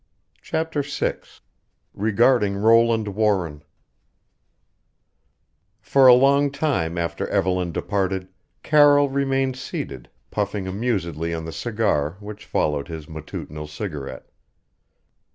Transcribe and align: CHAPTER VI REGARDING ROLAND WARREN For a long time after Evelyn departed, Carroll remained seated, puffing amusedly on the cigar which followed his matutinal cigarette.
CHAPTER 0.41 0.81
VI 0.81 1.17
REGARDING 1.93 2.55
ROLAND 2.57 3.09
WARREN 3.09 3.61
For 5.79 6.07
a 6.07 6.15
long 6.15 6.49
time 6.49 6.97
after 6.97 7.27
Evelyn 7.27 7.71
departed, 7.71 8.27
Carroll 8.63 9.09
remained 9.09 9.57
seated, 9.57 10.09
puffing 10.31 10.67
amusedly 10.67 11.35
on 11.35 11.45
the 11.45 11.51
cigar 11.53 12.17
which 12.19 12.45
followed 12.47 12.87
his 12.87 13.07
matutinal 13.07 13.67
cigarette. 13.67 14.25